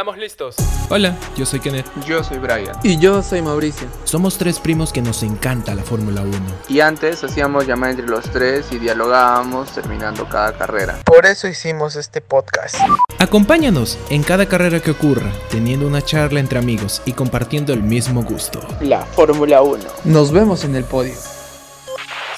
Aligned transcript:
Estamos 0.00 0.16
listos. 0.16 0.56
Hola, 0.88 1.14
yo 1.36 1.44
soy 1.44 1.60
Kenneth. 1.60 1.84
Yo 2.06 2.24
soy 2.24 2.38
Brian. 2.38 2.74
Y 2.82 2.98
yo 2.98 3.22
soy 3.22 3.42
Mauricio. 3.42 3.86
Somos 4.04 4.38
tres 4.38 4.58
primos 4.58 4.94
que 4.94 5.02
nos 5.02 5.22
encanta 5.22 5.74
la 5.74 5.82
Fórmula 5.82 6.22
1. 6.22 6.32
Y 6.70 6.80
antes 6.80 7.22
hacíamos 7.22 7.66
llamada 7.66 7.90
entre 7.92 8.06
los 8.06 8.24
tres 8.30 8.72
y 8.72 8.78
dialogábamos 8.78 9.70
terminando 9.72 10.26
cada 10.26 10.56
carrera. 10.56 11.00
Por 11.04 11.26
eso 11.26 11.48
hicimos 11.48 11.96
este 11.96 12.22
podcast. 12.22 12.76
Acompáñanos 13.18 13.98
en 14.08 14.22
cada 14.22 14.46
carrera 14.46 14.80
que 14.80 14.92
ocurra, 14.92 15.30
teniendo 15.50 15.86
una 15.86 16.00
charla 16.00 16.40
entre 16.40 16.58
amigos 16.58 17.02
y 17.04 17.12
compartiendo 17.12 17.74
el 17.74 17.82
mismo 17.82 18.22
gusto. 18.22 18.66
La 18.80 19.02
Fórmula 19.04 19.60
1. 19.60 19.84
Nos 20.04 20.32
vemos 20.32 20.64
en 20.64 20.76
el 20.76 20.84
podio. 20.84 21.12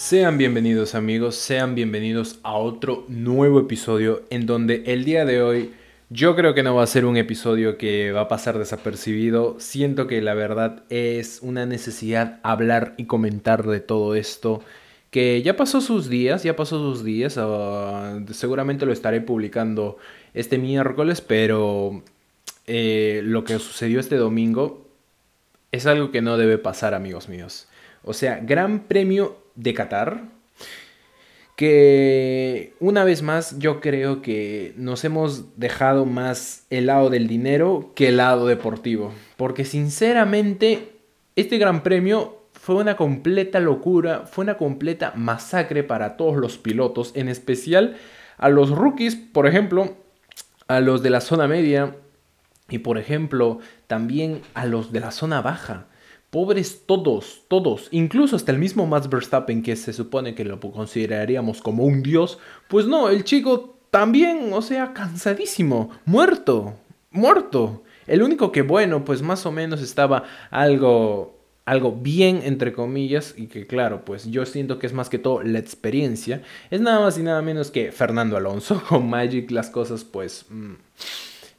Sean 0.00 0.36
bienvenidos 0.36 0.96
amigos, 0.96 1.36
sean 1.36 1.76
bienvenidos 1.76 2.40
a 2.42 2.54
otro 2.54 3.04
nuevo 3.06 3.60
episodio 3.60 4.24
en 4.30 4.46
donde 4.46 4.82
el 4.86 5.04
día 5.04 5.24
de 5.24 5.40
hoy 5.42 5.74
yo 6.12 6.36
creo 6.36 6.52
que 6.52 6.62
no 6.62 6.74
va 6.74 6.82
a 6.82 6.86
ser 6.86 7.06
un 7.06 7.16
episodio 7.16 7.78
que 7.78 8.12
va 8.12 8.22
a 8.22 8.28
pasar 8.28 8.58
desapercibido. 8.58 9.56
Siento 9.58 10.06
que 10.06 10.20
la 10.20 10.34
verdad 10.34 10.84
es 10.90 11.40
una 11.40 11.64
necesidad 11.64 12.38
hablar 12.42 12.94
y 12.98 13.06
comentar 13.06 13.66
de 13.66 13.80
todo 13.80 14.14
esto. 14.14 14.62
Que 15.10 15.42
ya 15.42 15.56
pasó 15.56 15.80
sus 15.80 16.10
días, 16.10 16.42
ya 16.42 16.54
pasó 16.54 16.78
sus 16.78 17.02
días. 17.02 17.38
Ah, 17.38 18.20
seguramente 18.32 18.84
lo 18.84 18.92
estaré 18.92 19.22
publicando 19.22 19.96
este 20.34 20.58
miércoles, 20.58 21.22
pero 21.22 22.02
eh, 22.66 23.22
lo 23.24 23.44
que 23.44 23.58
sucedió 23.58 23.98
este 23.98 24.16
domingo 24.16 24.86
es 25.72 25.86
algo 25.86 26.10
que 26.10 26.20
no 26.20 26.36
debe 26.36 26.58
pasar, 26.58 26.92
amigos 26.94 27.30
míos. 27.30 27.68
O 28.04 28.12
sea, 28.12 28.40
Gran 28.42 28.80
Premio 28.80 29.38
de 29.54 29.72
Qatar 29.72 30.24
que 31.56 32.74
una 32.80 33.04
vez 33.04 33.22
más 33.22 33.58
yo 33.58 33.80
creo 33.80 34.22
que 34.22 34.72
nos 34.76 35.04
hemos 35.04 35.58
dejado 35.58 36.06
más 36.06 36.66
el 36.70 36.86
lado 36.86 37.10
del 37.10 37.28
dinero 37.28 37.92
que 37.94 38.08
el 38.08 38.16
lado 38.16 38.46
deportivo. 38.46 39.12
Porque 39.36 39.64
sinceramente 39.64 40.92
este 41.36 41.58
gran 41.58 41.82
premio 41.82 42.38
fue 42.52 42.76
una 42.76 42.96
completa 42.96 43.60
locura, 43.60 44.24
fue 44.26 44.44
una 44.44 44.56
completa 44.56 45.12
masacre 45.16 45.82
para 45.82 46.16
todos 46.16 46.36
los 46.36 46.58
pilotos, 46.58 47.12
en 47.14 47.28
especial 47.28 47.96
a 48.38 48.48
los 48.48 48.70
rookies, 48.70 49.16
por 49.16 49.46
ejemplo, 49.46 49.96
a 50.68 50.80
los 50.80 51.02
de 51.02 51.10
la 51.10 51.20
zona 51.20 51.48
media 51.48 51.96
y 52.68 52.78
por 52.78 52.98
ejemplo 52.98 53.58
también 53.86 54.40
a 54.54 54.64
los 54.66 54.92
de 54.92 55.00
la 55.00 55.10
zona 55.10 55.42
baja. 55.42 55.86
Pobres 56.32 56.84
todos, 56.86 57.42
todos, 57.46 57.88
incluso 57.90 58.36
hasta 58.36 58.52
el 58.52 58.58
mismo 58.58 58.86
Max 58.86 59.10
Verstappen 59.10 59.62
que 59.62 59.76
se 59.76 59.92
supone 59.92 60.34
que 60.34 60.46
lo 60.46 60.58
consideraríamos 60.58 61.60
como 61.60 61.84
un 61.84 62.02
dios, 62.02 62.38
pues 62.68 62.86
no, 62.86 63.10
el 63.10 63.22
chico 63.24 63.76
también, 63.90 64.50
o 64.54 64.62
sea, 64.62 64.94
cansadísimo, 64.94 65.90
muerto, 66.06 66.72
muerto. 67.10 67.82
El 68.06 68.22
único 68.22 68.50
que 68.50 68.62
bueno, 68.62 69.04
pues 69.04 69.20
más 69.20 69.44
o 69.44 69.52
menos 69.52 69.82
estaba 69.82 70.24
algo 70.50 71.38
algo 71.66 71.92
bien 71.92 72.40
entre 72.44 72.72
comillas 72.72 73.34
y 73.36 73.48
que 73.48 73.66
claro, 73.66 74.02
pues 74.06 74.24
yo 74.24 74.46
siento 74.46 74.78
que 74.78 74.86
es 74.86 74.94
más 74.94 75.10
que 75.10 75.18
todo 75.18 75.42
la 75.42 75.58
experiencia, 75.58 76.40
es 76.70 76.80
nada 76.80 77.00
más 77.00 77.18
y 77.18 77.22
nada 77.22 77.42
menos 77.42 77.70
que 77.70 77.92
Fernando 77.92 78.38
Alonso 78.38 78.82
con 78.88 79.06
Magic 79.06 79.50
las 79.50 79.68
cosas 79.68 80.02
pues 80.02 80.46
mm, 80.48 80.72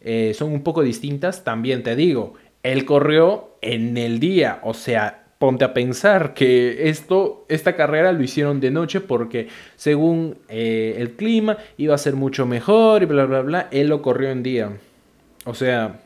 eh, 0.01 0.33
son 0.35 0.51
un 0.51 0.63
poco 0.63 0.81
distintas, 0.81 1.43
también 1.43 1.83
te 1.83 1.95
digo, 1.95 2.33
él 2.63 2.85
corrió 2.85 3.51
en 3.61 3.97
el 3.97 4.19
día, 4.19 4.59
o 4.63 4.73
sea, 4.73 5.23
ponte 5.37 5.65
a 5.65 5.73
pensar 5.73 6.33
que 6.33 6.87
esto, 6.87 7.45
esta 7.49 7.75
carrera 7.75 8.13
lo 8.13 8.23
hicieron 8.23 8.61
de 8.61 8.71
noche 8.71 9.01
porque 9.01 9.49
según 9.75 10.37
eh, 10.47 10.95
el 10.97 11.11
clima 11.11 11.57
iba 11.77 11.93
a 11.93 11.97
ser 11.97 12.15
mucho 12.15 12.45
mejor 12.45 13.03
y 13.03 13.05
bla, 13.05 13.25
bla, 13.25 13.41
bla, 13.41 13.67
él 13.71 13.87
lo 13.87 14.01
corrió 14.01 14.31
en 14.31 14.41
día. 14.41 14.71
O 15.43 15.53
sea, 15.53 15.99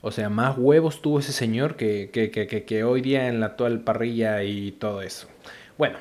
o 0.00 0.10
sea, 0.10 0.30
más 0.30 0.56
huevos 0.56 1.02
tuvo 1.02 1.18
ese 1.18 1.32
señor 1.32 1.76
que, 1.76 2.08
que, 2.10 2.30
que, 2.30 2.46
que, 2.46 2.84
hoy 2.84 3.02
día 3.02 3.28
en 3.28 3.40
la 3.40 3.46
actual 3.46 3.80
parrilla 3.80 4.42
y 4.42 4.72
todo 4.72 5.02
eso. 5.02 5.28
Bueno, 5.76 5.98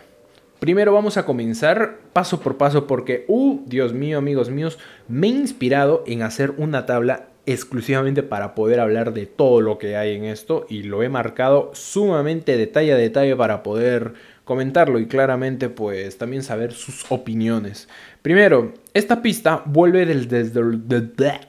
primero 0.60 0.94
vamos 0.94 1.18
a 1.18 1.26
comenzar 1.26 1.98
paso 2.14 2.40
por 2.40 2.56
paso 2.58 2.88
porque, 2.88 3.26
uh, 3.28 3.62
Dios 3.66 3.92
mío, 3.92 4.18
amigos 4.18 4.50
míos, 4.50 4.80
me 5.10 5.28
he 5.28 5.32
inspirado 5.32 6.04
en 6.08 6.22
hacer 6.22 6.52
una 6.52 6.86
tabla 6.86 7.28
exclusivamente 7.46 8.24
para 8.24 8.56
poder 8.56 8.80
hablar 8.80 9.14
de 9.14 9.26
todo 9.26 9.62
lo 9.62 9.78
que 9.78 9.96
hay 9.96 10.16
en 10.16 10.26
esto 10.26 10.66
y 10.70 10.84
lo 10.84 11.04
he 11.04 11.10
marcado 11.10 11.72
sumamente 11.74 12.58
detalle 12.58 12.94
a 12.94 12.98
detalle 12.98 13.36
para 13.36 13.64
poder 13.64 14.14
comentarlo 14.44 15.00
y 15.00 15.08
claramente 15.08 15.70
pues 15.70 16.18
también 16.18 16.44
saber 16.44 16.74
sus 16.74 17.12
opiniones. 17.12 17.88
Primero, 18.22 18.74
esta 18.94 19.22
pista 19.22 19.64
vuelve 19.66 20.06
desde, 20.06 20.44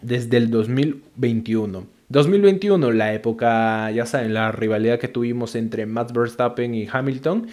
desde 0.02 0.36
el 0.36 0.50
2021. 0.50 1.86
2021, 2.08 2.92
la 2.92 3.12
época, 3.14 3.90
ya 3.90 4.06
saben, 4.06 4.32
la 4.32 4.52
rivalidad 4.52 4.98
que 4.98 5.08
tuvimos 5.08 5.56
entre 5.56 5.86
Matt 5.86 6.12
Verstappen 6.12 6.74
y 6.74 6.86
Hamilton. 6.90 7.48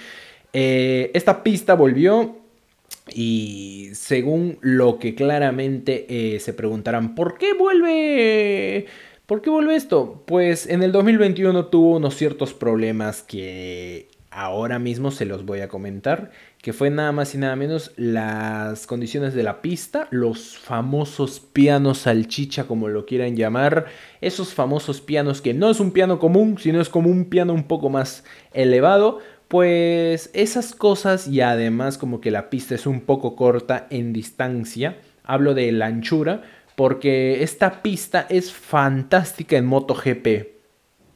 Eh, 0.53 1.09
esta 1.15 1.41
pista 1.41 1.73
volvió 1.73 2.42
y 3.11 3.89
según 3.93 4.57
lo 4.61 4.99
que 4.99 5.15
claramente 5.15 6.05
eh, 6.35 6.39
se 6.39 6.53
preguntarán, 6.53 7.15
¿por 7.15 7.37
qué 7.37 7.53
vuelve? 7.53 8.85
¿Por 9.25 9.41
qué 9.41 9.49
vuelve 9.49 9.75
esto? 9.75 10.23
Pues 10.25 10.67
en 10.67 10.83
el 10.83 10.91
2021 10.91 11.65
tuvo 11.67 11.97
unos 11.97 12.15
ciertos 12.15 12.53
problemas 12.53 13.23
que 13.23 14.07
ahora 14.33 14.79
mismo 14.79 15.11
se 15.11 15.25
los 15.25 15.45
voy 15.45 15.61
a 15.61 15.67
comentar, 15.67 16.31
que 16.61 16.73
fue 16.73 16.89
nada 16.89 17.11
más 17.11 17.35
y 17.35 17.37
nada 17.37 17.55
menos 17.55 17.91
las 17.97 18.87
condiciones 18.87 19.33
de 19.33 19.43
la 19.43 19.61
pista, 19.61 20.07
los 20.11 20.57
famosos 20.57 21.39
pianos 21.39 21.99
salchicha 21.99 22.65
como 22.65 22.87
lo 22.87 23.05
quieran 23.05 23.35
llamar, 23.35 23.85
esos 24.21 24.53
famosos 24.53 25.01
pianos 25.01 25.41
que 25.41 25.53
no 25.53 25.69
es 25.69 25.79
un 25.79 25.91
piano 25.91 26.19
común, 26.19 26.57
sino 26.57 26.81
es 26.81 26.89
como 26.89 27.09
un 27.09 27.25
piano 27.25 27.53
un 27.53 27.67
poco 27.67 27.89
más 27.89 28.23
elevado, 28.53 29.19
pues 29.53 30.31
esas 30.33 30.73
cosas 30.73 31.27
y 31.27 31.41
además 31.41 31.99
como 31.99 32.21
que 32.21 32.31
la 32.31 32.49
pista 32.49 32.73
es 32.73 32.87
un 32.87 33.01
poco 33.01 33.35
corta 33.35 33.85
en 33.91 34.11
distancia, 34.11 34.97
hablo 35.23 35.53
de 35.53 35.71
la 35.71 35.85
anchura, 35.85 36.41
porque 36.75 37.43
esta 37.43 37.83
pista 37.83 38.25
es 38.29 38.51
fantástica 38.51 39.55
en 39.55 39.67
MotoGP, 39.67 40.27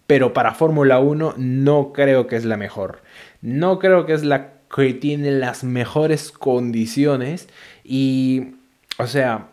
pero 0.06 0.34
para 0.34 0.53
Fórmula 0.53 1.00
1 1.00 1.34
no 1.38 1.92
creo 1.94 2.28
que 2.28 2.36
es 2.36 2.46
la 2.46 2.58
mejor. 2.58 3.02
No 3.42 3.80
creo 3.80 4.06
que 4.06 4.14
es 4.14 4.24
la 4.24 4.52
que 4.69 4.94
tiene 4.94 5.31
las 5.31 5.64
mejores 5.64 6.31
condiciones 6.31 7.50
y, 7.84 8.52
o 9.00 9.08
sea, 9.08 9.48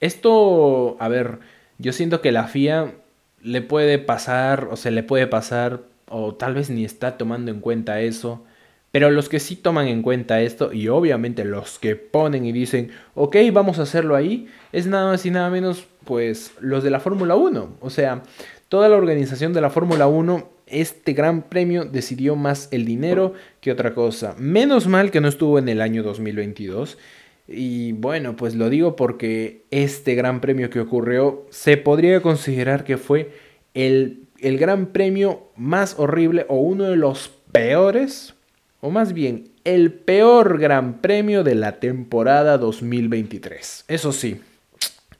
esto, 0.00 0.96
a 0.98 1.08
ver, 1.08 1.40
yo 1.76 1.92
siento 1.92 2.22
que 2.22 2.32
la 2.32 2.44
FIA 2.44 2.94
le 3.42 3.60
puede 3.60 3.98
pasar, 3.98 4.68
o 4.70 4.76
se 4.76 4.90
le 4.90 5.02
puede 5.02 5.26
pasar 5.26 5.89
o 6.10 6.34
tal 6.34 6.54
vez 6.54 6.68
ni 6.68 6.84
está 6.84 7.16
tomando 7.16 7.50
en 7.50 7.60
cuenta 7.60 8.00
eso. 8.00 8.44
Pero 8.92 9.10
los 9.10 9.28
que 9.28 9.38
sí 9.38 9.54
toman 9.54 9.86
en 9.86 10.02
cuenta 10.02 10.40
esto, 10.40 10.72
y 10.72 10.88
obviamente 10.88 11.44
los 11.44 11.78
que 11.78 11.94
ponen 11.94 12.44
y 12.44 12.52
dicen, 12.52 12.90
ok, 13.14 13.36
vamos 13.52 13.78
a 13.78 13.82
hacerlo 13.82 14.16
ahí, 14.16 14.48
es 14.72 14.86
nada 14.86 15.12
más 15.12 15.24
y 15.24 15.30
nada 15.30 15.48
menos, 15.48 15.86
pues 16.04 16.52
los 16.60 16.82
de 16.82 16.90
la 16.90 16.98
Fórmula 16.98 17.36
1. 17.36 17.76
O 17.80 17.90
sea, 17.90 18.22
toda 18.68 18.88
la 18.88 18.96
organización 18.96 19.52
de 19.52 19.60
la 19.60 19.70
Fórmula 19.70 20.08
1, 20.08 20.48
este 20.66 21.12
gran 21.12 21.42
premio 21.42 21.84
decidió 21.84 22.34
más 22.34 22.68
el 22.72 22.84
dinero 22.84 23.34
que 23.60 23.70
otra 23.70 23.94
cosa. 23.94 24.34
Menos 24.38 24.88
mal 24.88 25.12
que 25.12 25.20
no 25.20 25.28
estuvo 25.28 25.60
en 25.60 25.68
el 25.68 25.80
año 25.80 26.02
2022. 26.02 26.98
Y 27.46 27.92
bueno, 27.92 28.36
pues 28.36 28.56
lo 28.56 28.70
digo 28.70 28.96
porque 28.96 29.64
este 29.70 30.16
gran 30.16 30.40
premio 30.40 30.68
que 30.68 30.80
ocurrió 30.80 31.46
se 31.50 31.76
podría 31.76 32.20
considerar 32.22 32.82
que 32.84 32.96
fue 32.96 33.32
el 33.74 34.24
el 34.42 34.58
gran 34.58 34.86
premio 34.86 35.48
más 35.56 35.94
horrible 35.98 36.46
o 36.48 36.56
uno 36.56 36.84
de 36.84 36.96
los 36.96 37.30
peores, 37.52 38.34
o 38.80 38.90
más 38.90 39.12
bien 39.12 39.50
el 39.64 39.92
peor 39.92 40.58
gran 40.58 41.00
premio 41.00 41.44
de 41.44 41.54
la 41.54 41.80
temporada 41.80 42.58
2023. 42.58 43.84
Eso 43.88 44.12
sí, 44.12 44.40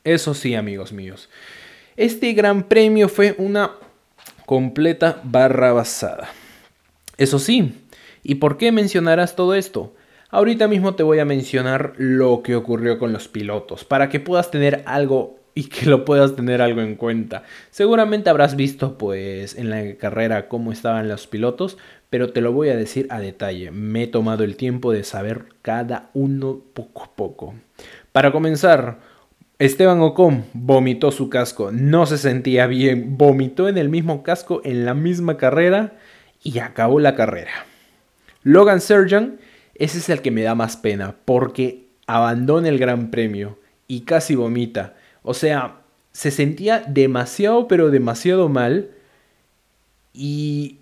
eso 0.05 0.35
sí 0.35 0.55
amigos 0.55 0.93
míos. 0.93 1.29
Este 1.97 2.33
gran 2.33 2.65
premio 2.65 3.09
fue 3.09 3.35
una 3.39 3.73
completa 4.47 5.21
barra 5.25 5.73
basada. 5.73 6.31
Eso 7.17 7.39
sí, 7.39 7.75
¿y 8.23 8.37
por 8.37 8.57
qué 8.57 8.73
mencionarás 8.73 9.37
todo 9.37 9.55
esto? 9.55 9.95
Ahorita 10.31 10.69
mismo 10.69 10.95
te 10.95 11.03
voy 11.03 11.19
a 11.19 11.25
mencionar 11.25 11.95
lo 11.97 12.43
que 12.43 12.55
ocurrió 12.55 12.99
con 12.99 13.13
los 13.13 13.29
pilotos, 13.29 13.85
para 13.85 14.09
que 14.09 14.21
puedas 14.21 14.51
tener 14.51 14.83
algo 14.87 15.40
y 15.55 15.65
que 15.65 15.87
lo 15.87 16.05
puedas 16.05 16.37
tener 16.37 16.63
algo 16.63 16.81
en 16.81 16.97
cuenta. 16.97 17.43
Seguramente 17.71 18.31
habrás 18.31 18.57
visto 18.57 18.99
pues 18.99 19.57
en 19.57 19.71
la 19.71 19.97
carrera 19.97 20.49
cómo 20.49 20.73
estaban 20.73 21.09
los 21.09 21.27
pilotos, 21.27 21.79
pero 22.09 22.33
te 22.33 22.41
lo 22.41 22.53
voy 22.53 22.69
a 22.69 22.77
decir 22.77 23.07
a 23.11 23.21
detalle. 23.21 23.71
Me 23.71 24.05
he 24.05 24.07
tomado 24.07 24.45
el 24.45 24.57
tiempo 24.57 24.93
de 24.93 25.05
saber 25.05 25.47
cada 25.63 26.11
uno 26.15 26.61
poco 26.75 27.05
a 27.05 27.11
poco. 27.15 27.55
Para 28.13 28.33
comenzar, 28.33 28.99
Esteban 29.59 30.01
Ocon 30.01 30.45
vomitó 30.55 31.11
su 31.11 31.29
casco, 31.29 31.71
no 31.71 32.07
se 32.07 32.17
sentía 32.17 32.67
bien, 32.67 33.19
vomitó 33.19 33.69
en 33.69 33.77
el 33.77 33.89
mismo 33.89 34.23
casco 34.23 34.63
en 34.65 34.85
la 34.87 34.95
misma 34.95 35.37
carrera 35.37 35.99
y 36.43 36.59
acabó 36.61 36.99
la 36.99 37.15
carrera. 37.15 37.67
Logan 38.43 38.81
Sergeant, 38.81 39.39
ese 39.75 39.99
es 39.99 40.09
el 40.09 40.23
que 40.23 40.31
me 40.31 40.43
da 40.43 40.55
más 40.55 40.79
pena 40.79 41.17
porque 41.25 41.89
abandona 42.07 42.69
el 42.69 42.79
Gran 42.79 43.11
Premio 43.11 43.59
y 43.87 44.01
casi 44.01 44.35
vomita. 44.35 44.95
O 45.23 45.35
sea, 45.35 45.83
se 46.13 46.31
sentía 46.31 46.81
demasiado, 46.87 47.69
pero 47.69 47.91
demasiado 47.91 48.49
mal. 48.49 48.91
Y 50.13 50.79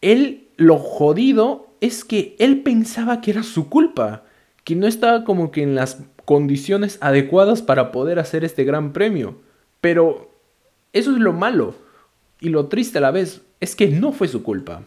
él, 0.00 0.48
lo 0.56 0.78
jodido 0.78 1.68
es 1.80 2.04
que 2.04 2.36
él 2.38 2.62
pensaba 2.62 3.20
que 3.20 3.30
era 3.30 3.42
su 3.42 3.68
culpa, 3.68 4.24
que 4.64 4.76
no 4.76 4.86
estaba 4.86 5.24
como 5.24 5.50
que 5.50 5.62
en 5.62 5.74
las 5.74 6.02
condiciones 6.24 6.98
adecuadas 7.00 7.62
para 7.62 7.92
poder 7.92 8.18
hacer 8.18 8.44
este 8.44 8.64
gran 8.64 8.92
premio. 8.92 9.36
Pero 9.80 10.30
eso 10.92 11.12
es 11.12 11.18
lo 11.18 11.32
malo. 11.32 11.74
Y 12.40 12.50
lo 12.50 12.66
triste 12.66 12.98
a 12.98 13.02
la 13.02 13.10
vez 13.10 13.42
es 13.60 13.76
que 13.76 13.88
no 13.88 14.12
fue 14.12 14.28
su 14.28 14.42
culpa. 14.42 14.82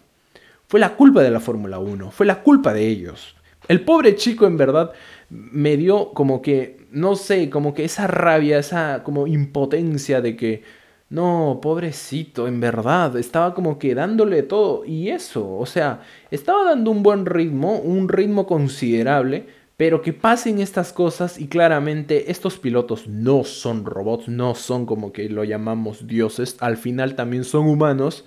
Fue 0.67 0.79
la 0.79 0.95
culpa 0.95 1.23
de 1.23 1.31
la 1.31 1.39
Fórmula 1.39 1.79
1, 1.79 2.11
fue 2.11 2.27
la 2.27 2.43
culpa 2.43 2.73
de 2.73 2.87
ellos. 2.87 3.35
El 3.67 3.81
pobre 3.81 4.15
chico 4.15 4.45
en 4.45 4.57
verdad 4.57 4.91
me 5.29 5.77
dio 5.77 6.11
como 6.11 6.41
que, 6.43 6.78
no 6.91 7.15
sé, 7.15 7.49
como 7.49 7.73
que 7.73 7.85
esa 7.85 8.07
rabia, 8.07 8.59
esa 8.59 9.03
como 9.03 9.27
impotencia 9.27 10.21
de 10.21 10.35
que, 10.35 10.63
no, 11.09 11.59
pobrecito, 11.61 12.47
en 12.47 12.59
verdad, 12.59 13.17
estaba 13.17 13.53
como 13.53 13.79
que 13.79 13.95
dándole 13.95 14.43
todo. 14.43 14.85
Y 14.85 15.09
eso, 15.09 15.57
o 15.57 15.65
sea, 15.65 16.01
estaba 16.31 16.65
dando 16.65 16.91
un 16.91 17.03
buen 17.03 17.25
ritmo, 17.25 17.79
un 17.79 18.09
ritmo 18.09 18.45
considerable, 18.47 19.47
pero 19.77 20.01
que 20.01 20.13
pasen 20.13 20.59
estas 20.59 20.93
cosas 20.93 21.39
y 21.39 21.47
claramente 21.47 22.31
estos 22.31 22.59
pilotos 22.59 23.07
no 23.07 23.43
son 23.43 23.85
robots, 23.85 24.27
no 24.27 24.53
son 24.55 24.85
como 24.85 25.13
que 25.13 25.29
lo 25.29 25.43
llamamos 25.45 26.05
dioses, 26.05 26.57
al 26.59 26.77
final 26.77 27.15
también 27.15 27.43
son 27.43 27.67
humanos, 27.67 28.25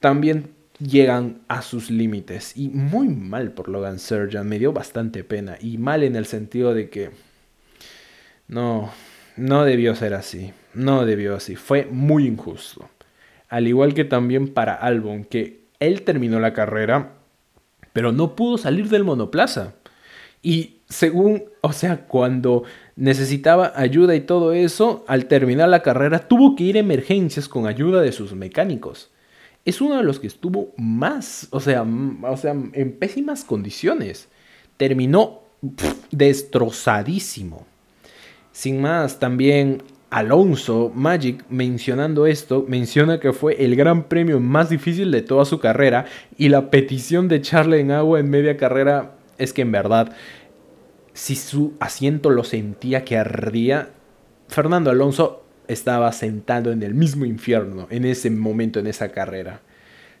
también 0.00 0.50
llegan 0.78 1.42
a 1.48 1.62
sus 1.62 1.90
límites. 1.90 2.56
Y 2.56 2.68
muy 2.68 3.08
mal 3.08 3.52
por 3.52 3.68
Logan 3.68 3.98
Surgeon, 3.98 4.48
me 4.48 4.58
dio 4.58 4.72
bastante 4.72 5.24
pena. 5.24 5.58
Y 5.60 5.78
mal 5.78 6.02
en 6.02 6.16
el 6.16 6.26
sentido 6.26 6.74
de 6.74 6.88
que 6.90 7.10
no, 8.48 8.90
no 9.36 9.64
debió 9.64 9.94
ser 9.94 10.14
así. 10.14 10.52
No 10.74 11.06
debió 11.06 11.36
así. 11.36 11.56
Fue 11.56 11.86
muy 11.90 12.26
injusto. 12.26 12.88
Al 13.48 13.66
igual 13.66 13.94
que 13.94 14.04
también 14.04 14.48
para 14.48 14.74
Albon, 14.74 15.24
que 15.24 15.64
él 15.80 16.02
terminó 16.02 16.40
la 16.40 16.52
carrera, 16.52 17.12
pero 17.92 18.12
no 18.12 18.36
pudo 18.36 18.58
salir 18.58 18.88
del 18.88 19.04
monoplaza. 19.04 19.74
Y 20.42 20.76
según, 20.88 21.44
o 21.60 21.72
sea, 21.72 22.06
cuando 22.06 22.64
necesitaba 22.94 23.72
ayuda 23.74 24.14
y 24.14 24.20
todo 24.20 24.52
eso, 24.52 25.04
al 25.08 25.26
terminar 25.26 25.68
la 25.68 25.82
carrera 25.82 26.28
tuvo 26.28 26.56
que 26.56 26.64
ir 26.64 26.76
a 26.76 26.80
emergencias 26.80 27.48
con 27.48 27.66
ayuda 27.66 28.02
de 28.02 28.12
sus 28.12 28.34
mecánicos 28.34 29.10
es 29.66 29.80
uno 29.80 29.96
de 29.96 30.04
los 30.04 30.20
que 30.20 30.28
estuvo 30.28 30.72
más, 30.78 31.48
o 31.50 31.60
sea, 31.60 31.82
o 31.82 32.36
sea 32.36 32.52
en 32.52 32.92
pésimas 32.98 33.44
condiciones. 33.44 34.28
Terminó 34.76 35.42
destrozadísimo. 36.12 37.66
Sin 38.56 38.80
más, 38.80 39.18
también 39.18 39.82
Alonso 40.08 40.90
Magic, 40.94 41.44
mencionando 41.50 42.24
esto, 42.26 42.64
menciona 42.66 43.20
que 43.20 43.34
fue 43.34 43.62
el 43.62 43.76
gran 43.76 44.04
premio 44.04 44.40
más 44.40 44.70
difícil 44.70 45.10
de 45.10 45.20
toda 45.20 45.44
su 45.44 45.60
carrera 45.60 46.06
y 46.38 46.48
la 46.48 46.70
petición 46.70 47.28
de 47.28 47.36
echarle 47.36 47.80
en 47.80 47.90
agua 47.90 48.18
en 48.18 48.30
media 48.30 48.56
carrera 48.56 49.12
es 49.36 49.52
que 49.52 49.60
en 49.60 49.72
verdad, 49.72 50.16
si 51.12 51.36
su 51.36 51.74
asiento 51.80 52.30
lo 52.30 52.44
sentía 52.44 53.04
que 53.04 53.18
ardía, 53.18 53.90
Fernando 54.48 54.90
Alonso 54.90 55.44
estaba 55.68 56.10
sentado 56.12 56.72
en 56.72 56.82
el 56.82 56.94
mismo 56.94 57.26
infierno 57.26 57.88
en 57.90 58.06
ese 58.06 58.30
momento, 58.30 58.80
en 58.80 58.86
esa 58.86 59.10
carrera. 59.10 59.60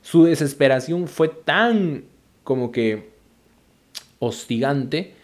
Su 0.02 0.24
desesperación 0.24 1.08
fue 1.08 1.28
tan 1.28 2.04
como 2.44 2.70
que 2.70 3.12
hostigante 4.18 5.14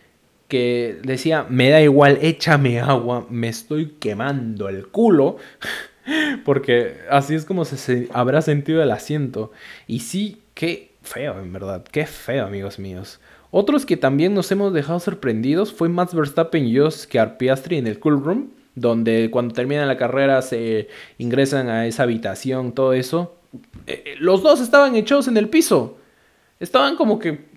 que 0.52 1.00
decía, 1.02 1.46
me 1.49 1.70
da 1.70 1.81
igual, 1.81 2.19
échame 2.20 2.78
agua, 2.78 3.26
me 3.31 3.49
estoy 3.49 3.94
quemando 3.99 4.69
el 4.69 4.87
culo. 4.88 5.38
Porque 6.44 6.99
así 7.08 7.34
es 7.34 7.46
como 7.46 7.64
se 7.64 8.08
habrá 8.12 8.43
sentido 8.43 8.82
el 8.82 8.90
asiento. 8.90 9.50
Y 9.87 10.00
sí, 10.00 10.43
qué 10.52 10.93
feo, 11.00 11.40
en 11.40 11.54
verdad, 11.54 11.82
qué 11.90 12.04
feo, 12.04 12.44
amigos 12.44 12.78
míos. 12.78 13.19
Otros 13.50 13.87
que 13.87 13.96
también 13.96 14.34
nos 14.34 14.52
hemos 14.52 14.75
dejado 14.75 15.00
sorprendidos 15.00 15.72
fue 15.72 15.88
Max 15.88 16.12
Verstappen 16.12 16.66
y 16.66 16.78
Oscar 16.81 17.38
Piastri 17.38 17.78
en 17.78 17.87
el 17.87 17.98
Cool 17.98 18.22
Room 18.22 18.50
donde 18.75 19.28
cuando 19.31 19.55
terminan 19.55 19.88
la 19.88 19.96
carrera 19.96 20.43
se 20.43 20.88
ingresan 21.19 21.69
a 21.69 21.87
esa 21.87 22.05
habitación, 22.05 22.72
todo 22.72 22.93
eso. 22.93 23.34
Eh, 23.87 24.02
eh, 24.06 24.14
los 24.19 24.43
dos 24.43 24.60
estaban 24.60 24.96
echados 24.96 25.28
en 25.28 25.37
el 25.37 25.48
piso. 25.48 25.98
Estaban 26.60 26.96
como 26.96 27.19
que 27.19 27.51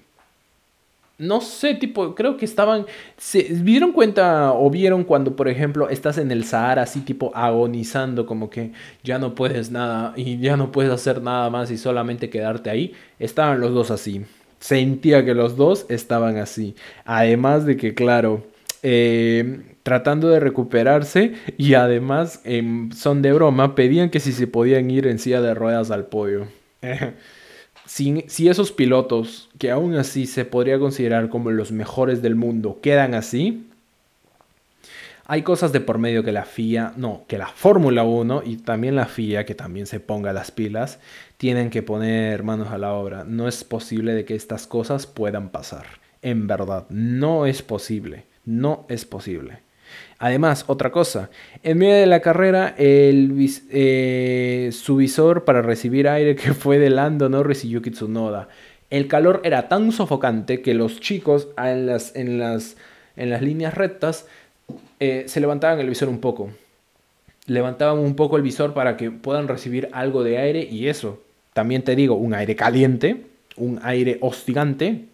no 1.18 1.40
sé, 1.42 1.76
tipo, 1.76 2.14
creo 2.14 2.36
que 2.38 2.46
estaban, 2.46 2.86
se 3.18 3.44
dieron 3.44 3.94
cuenta 3.94 4.52
o 4.54 4.70
vieron 4.70 5.04
cuando, 5.06 5.36
por 5.36 5.48
ejemplo, 5.48 5.90
estás 5.90 6.18
en 6.18 6.32
el 6.32 6.44
Sahara 6.44 6.84
así 6.84 7.02
tipo 7.02 7.32
agonizando, 7.36 8.26
como 8.26 8.50
que 8.50 8.72
ya 9.04 9.18
no 9.18 9.34
puedes 9.34 9.72
nada 9.72 10.14
y 10.18 10.40
ya 10.40 10.58
no 10.58 10.72
puedes 10.72 10.92
hacer 10.92 11.22
nada 11.22 11.50
más 11.50 11.72
y 11.72 11.78
solamente 11.78 12.30
quedarte 12.30 12.70
ahí. 12.70 12.94
Estaban 13.20 13.62
los 13.62 13.74
dos 13.74 13.92
así. 13.92 14.26
Sentía 14.60 15.24
que 15.24 15.34
los 15.34 15.56
dos 15.56 15.86
estaban 15.90 16.38
así. 16.38 16.76
Además 17.06 17.66
de 17.66 17.78
que, 17.78 17.94
claro, 17.94 18.44
eh, 18.84 19.62
tratando 19.84 20.30
de 20.30 20.40
recuperarse 20.40 21.34
y 21.58 21.76
además 21.76 22.42
en 22.44 22.92
son 22.92 23.22
de 23.22 23.32
broma 23.34 23.76
pedían 23.76 24.10
que 24.10 24.20
si 24.20 24.32
se 24.32 24.48
podían 24.48 24.90
ir 24.92 25.08
en 25.08 25.20
silla 25.20 25.42
de 25.42 25.54
ruedas 25.54 25.92
al 25.92 26.08
podio. 26.08 26.48
si, 27.86 28.48
esos 28.48 28.72
pilotos, 28.72 29.50
que 29.58 29.72
aún 29.72 29.96
así 29.96 30.26
se 30.26 30.46
podría 30.46 30.80
considerar 30.80 31.30
como 31.30 31.52
los 31.52 31.72
mejores 31.72 32.22
del 32.22 32.36
mundo, 32.36 32.80
quedan 32.82 33.14
así, 33.14 33.68
hay 35.28 35.42
cosas 35.42 35.72
de 35.72 35.82
por 35.82 35.98
medio 35.98 36.24
que 36.24 36.32
la 36.32 36.46
FIA, 36.46 36.94
no, 36.98 37.24
que 37.28 37.38
la 37.38 37.48
Fórmula 37.48 38.04
1 38.04 38.44
y 38.46 38.58
también 38.58 38.96
la 38.96 39.08
FIA, 39.08 39.46
que 39.46 39.56
también 39.56 39.88
se 39.88 40.00
ponga 40.00 40.34
las 40.34 40.52
pilas, 40.52 41.00
tienen 41.38 41.72
que 41.72 41.82
poner 41.82 42.44
manos 42.44 42.70
a 42.70 42.78
la 42.78 42.94
obra. 42.94 43.24
No 43.24 43.48
es 43.48 43.64
posible 43.64 44.14
de 44.14 44.24
que 44.24 44.36
estas 44.36 44.68
cosas 44.68 45.08
puedan 45.08 45.50
pasar. 45.50 45.86
En 46.22 46.46
verdad, 46.46 46.86
no 46.90 47.48
es 47.48 47.64
posible. 47.64 48.26
No 48.46 48.86
es 48.88 49.06
posible. 49.06 49.65
Además, 50.20 50.64
otra 50.68 50.92
cosa, 50.92 51.30
en 51.64 51.78
medio 51.78 51.96
de 51.96 52.06
la 52.06 52.22
carrera, 52.22 52.74
el 52.78 53.50
eh, 53.70 54.70
su 54.72 54.96
visor 54.96 55.44
para 55.44 55.62
recibir 55.62 56.08
aire 56.08 56.36
que 56.36 56.54
fue 56.54 56.80
de 56.80 56.90
Lando 56.90 57.30
Norris 57.30 57.66
y 57.66 57.70
Yuki 57.70 57.92
Tsunoda. 57.92 58.48
El 58.90 59.08
calor 59.08 59.42
era 59.44 59.68
tan 59.68 59.92
sofocante 59.92 60.62
que 60.62 60.74
los 60.74 61.00
chicos 61.00 61.50
en 61.58 61.86
las, 61.86 62.16
en 62.16 62.40
las, 62.40 62.78
en 63.16 63.30
las 63.30 63.42
líneas 63.42 63.74
rectas 63.74 64.26
eh, 65.00 65.26
se 65.28 65.40
levantaban 65.40 65.80
el 65.80 65.90
visor 65.90 66.08
un 66.08 66.20
poco. 66.20 66.50
Levantaban 67.48 68.00
un 68.00 68.16
poco 68.16 68.38
el 68.38 68.44
visor 68.44 68.74
para 68.74 68.96
que 68.98 69.12
puedan 69.12 69.48
recibir 69.48 69.90
algo 69.92 70.24
de 70.24 70.38
aire 70.38 70.64
y 70.64 70.88
eso. 70.88 71.22
También 71.54 71.84
te 71.84 71.96
digo, 71.96 72.16
un 72.16 72.34
aire 72.34 72.56
caliente, 72.56 73.26
un 73.58 73.80
aire 73.84 74.18
hostigante, 74.22 75.06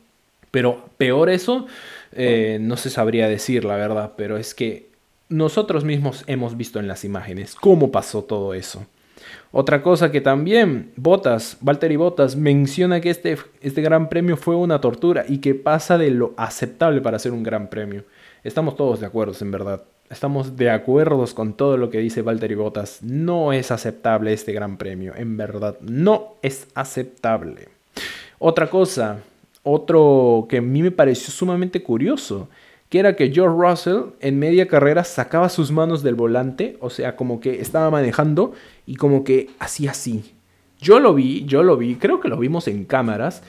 pero 0.51 0.89
peor 0.97 1.29
eso, 1.29 1.67
eh, 2.13 2.57
no 2.61 2.77
se 2.77 2.89
sabría 2.89 3.27
decir 3.27 3.65
la 3.65 3.75
verdad, 3.75 4.13
pero 4.15 4.37
es 4.37 4.53
que 4.53 4.89
nosotros 5.29 5.85
mismos 5.85 6.23
hemos 6.27 6.57
visto 6.57 6.79
en 6.79 6.87
las 6.87 7.05
imágenes 7.05 7.55
cómo 7.55 7.91
pasó 7.91 8.23
todo 8.23 8.53
eso. 8.53 8.85
Otra 9.51 9.81
cosa 9.81 10.11
que 10.11 10.21
también 10.21 10.91
Botas, 10.95 11.57
Valtteri 11.61 11.95
Botas, 11.95 12.35
menciona 12.35 13.01
que 13.01 13.09
este, 13.09 13.37
este 13.61 13.81
gran 13.81 14.09
premio 14.09 14.37
fue 14.37 14.55
una 14.55 14.79
tortura 14.81 15.25
y 15.27 15.39
que 15.39 15.55
pasa 15.55 15.97
de 15.97 16.09
lo 16.11 16.33
aceptable 16.37 17.01
para 17.01 17.19
ser 17.19 17.33
un 17.33 17.43
gran 17.43 17.69
premio. 17.69 18.03
Estamos 18.43 18.75
todos 18.75 18.99
de 18.99 19.05
acuerdo, 19.05 19.33
en 19.41 19.51
verdad. 19.51 19.83
Estamos 20.09 20.57
de 20.57 20.69
acuerdo 20.69 21.25
con 21.33 21.53
todo 21.53 21.77
lo 21.77 21.89
que 21.89 21.99
dice 21.99 22.21
Valtteri 22.21 22.55
Botas. 22.55 23.01
No 23.01 23.53
es 23.53 23.71
aceptable 23.71 24.33
este 24.33 24.51
gran 24.53 24.77
premio, 24.77 25.13
en 25.15 25.37
verdad. 25.37 25.77
No 25.81 26.35
es 26.41 26.67
aceptable. 26.73 27.69
Otra 28.39 28.69
cosa, 28.69 29.19
otro 29.63 30.47
que 30.49 30.57
a 30.57 30.61
mí 30.61 30.81
me 30.81 30.91
pareció 30.91 31.31
sumamente 31.31 31.83
curioso, 31.83 32.49
que 32.89 32.99
era 32.99 33.15
que 33.15 33.31
George 33.31 33.55
Russell 33.57 34.11
en 34.19 34.37
media 34.37 34.67
carrera 34.67 35.03
sacaba 35.03 35.49
sus 35.49 35.71
manos 35.71 36.03
del 36.03 36.15
volante, 36.15 36.77
o 36.81 36.89
sea, 36.89 37.15
como 37.15 37.39
que 37.39 37.61
estaba 37.61 37.89
manejando 37.89 38.53
y 38.85 38.95
como 38.95 39.23
que 39.23 39.49
hacía 39.59 39.91
así. 39.91 40.33
Yo 40.79 40.99
lo 40.99 41.13
vi, 41.13 41.45
yo 41.45 41.63
lo 41.63 41.77
vi, 41.77 41.95
creo 41.95 42.19
que 42.19 42.27
lo 42.27 42.37
vimos 42.37 42.67
en 42.67 42.85
cámaras, 42.85 43.43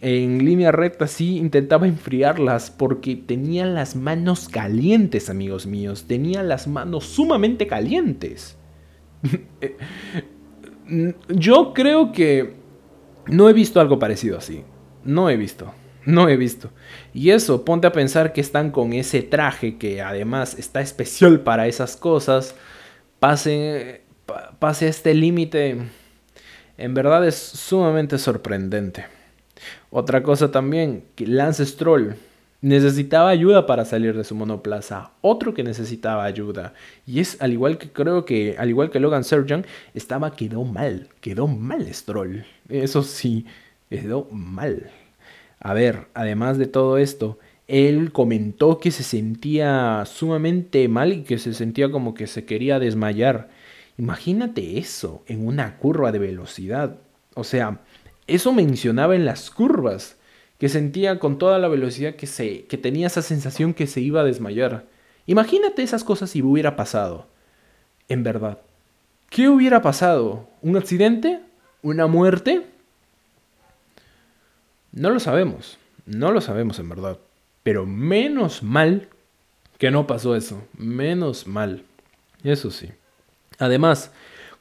en 0.00 0.44
línea 0.44 0.72
recta 0.72 1.06
sí 1.06 1.36
intentaba 1.36 1.86
enfriarlas 1.86 2.70
porque 2.70 3.16
tenía 3.16 3.66
las 3.66 3.96
manos 3.96 4.48
calientes, 4.48 5.28
amigos 5.28 5.66
míos, 5.66 6.06
tenía 6.08 6.42
las 6.42 6.66
manos 6.66 7.04
sumamente 7.04 7.66
calientes. 7.66 8.56
Yo 11.28 11.74
creo 11.74 12.12
que 12.12 12.54
no 13.26 13.48
he 13.48 13.52
visto 13.52 13.80
algo 13.80 13.98
parecido 13.98 14.38
así. 14.38 14.64
No 15.04 15.30
he 15.30 15.36
visto. 15.36 15.72
No 16.06 16.28
he 16.28 16.36
visto. 16.36 16.70
Y 17.12 17.30
eso, 17.30 17.64
ponte 17.64 17.86
a 17.86 17.92
pensar 17.92 18.32
que 18.32 18.40
están 18.40 18.70
con 18.70 18.94
ese 18.94 19.22
traje 19.22 19.76
que 19.76 20.00
además 20.00 20.58
está 20.58 20.80
especial 20.80 21.40
para 21.40 21.66
esas 21.66 21.96
cosas. 21.96 22.54
Pase, 23.18 24.02
este 24.80 25.14
límite. 25.14 25.76
En 26.78 26.94
verdad 26.94 27.26
es 27.26 27.36
sumamente 27.36 28.16
sorprendente. 28.16 29.04
Otra 29.90 30.22
cosa 30.22 30.50
también, 30.50 31.04
que 31.16 31.26
Lance 31.26 31.66
Stroll. 31.66 32.16
necesitaba 32.62 33.30
ayuda 33.30 33.66
para 33.66 33.84
salir 33.84 34.16
de 34.16 34.24
su 34.24 34.34
monoplaza, 34.34 35.12
otro 35.20 35.54
que 35.54 35.62
necesitaba 35.62 36.24
ayuda. 36.24 36.74
Y 37.06 37.20
es 37.20 37.40
al 37.40 37.52
igual 37.52 37.78
que 37.78 37.90
creo 37.90 38.24
que, 38.24 38.56
al 38.58 38.68
igual 38.68 38.90
que 38.90 39.00
Logan 39.00 39.24
Surgeon, 39.24 39.66
estaba, 39.94 40.34
quedó 40.36 40.64
mal, 40.64 41.08
quedó 41.20 41.46
mal 41.46 41.92
Stroll. 41.92 42.44
Eso 42.68 43.02
sí, 43.02 43.46
quedó 43.90 44.26
mal. 44.30 44.90
A 45.58 45.74
ver, 45.74 46.06
además 46.14 46.56
de 46.56 46.66
todo 46.66 46.96
esto, 46.96 47.38
él 47.68 48.12
comentó 48.12 48.78
que 48.78 48.90
se 48.90 49.02
sentía 49.02 50.04
sumamente 50.06 50.88
mal 50.88 51.12
y 51.12 51.22
que 51.22 51.38
se 51.38 51.52
sentía 51.52 51.90
como 51.90 52.14
que 52.14 52.26
se 52.26 52.44
quería 52.44 52.78
desmayar. 52.78 53.50
Imagínate 53.98 54.78
eso 54.78 55.22
en 55.26 55.46
una 55.46 55.76
curva 55.76 56.12
de 56.12 56.18
velocidad. 56.18 56.96
O 57.34 57.44
sea, 57.44 57.80
eso 58.26 58.52
mencionaba 58.52 59.14
en 59.14 59.24
las 59.24 59.50
curvas 59.50 60.16
que 60.58 60.68
sentía 60.68 61.18
con 61.18 61.38
toda 61.38 61.58
la 61.58 61.68
velocidad 61.68 62.14
que, 62.14 62.26
se, 62.26 62.64
que 62.64 62.78
tenía 62.78 63.08
esa 63.08 63.22
sensación 63.22 63.74
que 63.74 63.86
se 63.86 64.00
iba 64.00 64.20
a 64.20 64.24
desmayar. 64.24 64.86
Imagínate 65.26 65.82
esas 65.82 66.04
cosas 66.04 66.30
si 66.30 66.42
hubiera 66.42 66.76
pasado. 66.76 67.26
En 68.08 68.22
verdad. 68.22 68.58
¿Qué 69.30 69.48
hubiera 69.48 69.80
pasado? 69.80 70.48
¿Un 70.60 70.76
accidente? 70.76 71.40
¿Una 71.82 72.06
muerte? 72.06 72.66
No 74.92 75.10
lo 75.10 75.20
sabemos. 75.20 75.78
No 76.06 76.32
lo 76.32 76.40
sabemos 76.40 76.78
en 76.78 76.88
verdad. 76.88 77.18
Pero 77.62 77.86
menos 77.86 78.62
mal 78.62 79.08
que 79.78 79.90
no 79.90 80.06
pasó 80.06 80.36
eso. 80.36 80.62
Menos 80.76 81.46
mal. 81.46 81.84
Eso 82.42 82.70
sí. 82.70 82.88
Además, 83.58 84.12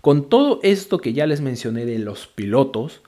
con 0.02 0.30
todo 0.30 0.60
esto 0.64 1.00
que 1.00 1.14
ya 1.14 1.26
les 1.26 1.42
mencioné 1.42 1.86
de 1.86 2.00
los 2.00 2.28
pilotos, 2.28 3.02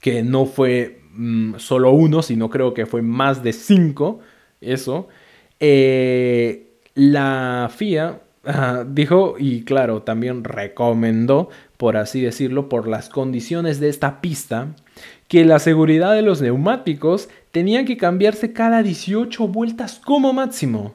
que 0.00 0.22
no 0.22 0.46
fue 0.46 0.98
Mm, 1.20 1.56
solo 1.58 1.90
uno, 1.90 2.22
sino 2.22 2.48
creo 2.48 2.74
que 2.74 2.86
fue 2.86 3.02
más 3.02 3.42
de 3.42 3.52
cinco, 3.52 4.20
eso, 4.60 5.08
eh, 5.58 6.74
la 6.94 7.68
FIA 7.74 8.20
dijo 8.86 9.34
y 9.36 9.64
claro, 9.64 10.02
también 10.02 10.44
recomendó, 10.44 11.48
por 11.76 11.96
así 11.96 12.20
decirlo, 12.20 12.68
por 12.68 12.86
las 12.86 13.08
condiciones 13.08 13.80
de 13.80 13.88
esta 13.88 14.20
pista, 14.20 14.76
que 15.28 15.44
la 15.44 15.58
seguridad 15.58 16.14
de 16.14 16.22
los 16.22 16.40
neumáticos 16.40 17.28
tenía 17.52 17.84
que 17.84 17.96
cambiarse 17.96 18.52
cada 18.52 18.82
18 18.82 19.46
vueltas 19.48 20.00
como 20.04 20.32
máximo. 20.32 20.94